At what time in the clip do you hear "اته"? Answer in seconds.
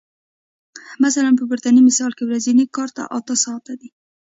3.17-3.33